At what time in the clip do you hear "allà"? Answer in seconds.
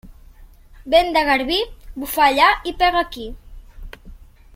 2.29-2.47